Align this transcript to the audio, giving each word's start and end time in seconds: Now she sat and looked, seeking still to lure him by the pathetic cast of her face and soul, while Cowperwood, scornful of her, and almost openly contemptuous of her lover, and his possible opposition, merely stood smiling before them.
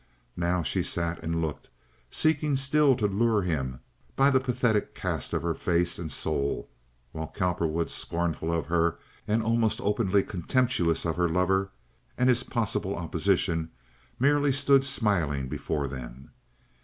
Now 0.35 0.63
she 0.63 0.81
sat 0.81 1.21
and 1.21 1.43
looked, 1.43 1.69
seeking 2.09 2.55
still 2.55 2.95
to 2.95 3.05
lure 3.05 3.43
him 3.43 3.81
by 4.15 4.31
the 4.31 4.39
pathetic 4.39 4.95
cast 4.95 5.31
of 5.31 5.43
her 5.43 5.53
face 5.53 5.99
and 5.99 6.11
soul, 6.11 6.67
while 7.11 7.27
Cowperwood, 7.27 7.91
scornful 7.91 8.51
of 8.51 8.65
her, 8.65 8.97
and 9.27 9.43
almost 9.43 9.79
openly 9.79 10.23
contemptuous 10.23 11.05
of 11.05 11.17
her 11.17 11.29
lover, 11.29 11.69
and 12.17 12.29
his 12.29 12.41
possible 12.41 12.95
opposition, 12.95 13.69
merely 14.17 14.51
stood 14.51 14.83
smiling 14.85 15.47
before 15.47 15.87
them. 15.87 16.31